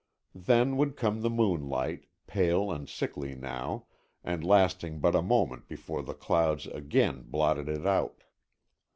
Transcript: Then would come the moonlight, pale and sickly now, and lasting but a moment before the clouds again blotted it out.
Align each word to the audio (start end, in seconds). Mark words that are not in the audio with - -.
Then 0.33 0.77
would 0.77 0.95
come 0.97 1.21
the 1.21 1.29
moonlight, 1.29 2.07
pale 2.25 2.71
and 2.71 2.89
sickly 2.89 3.35
now, 3.35 3.85
and 4.23 4.43
lasting 4.43 4.97
but 4.99 5.15
a 5.15 5.21
moment 5.21 5.67
before 5.67 6.01
the 6.01 6.15
clouds 6.15 6.65
again 6.65 7.21
blotted 7.27 7.69
it 7.69 7.85
out. 7.85 8.23